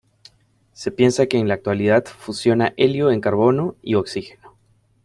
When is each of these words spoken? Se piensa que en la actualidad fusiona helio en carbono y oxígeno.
Se 0.73 0.89
piensa 0.89 1.27
que 1.27 1.37
en 1.37 1.47
la 1.47 1.53
actualidad 1.53 2.05
fusiona 2.05 2.73
helio 2.75 3.11
en 3.11 3.21
carbono 3.21 3.75
y 3.83 3.93
oxígeno. 3.93 4.55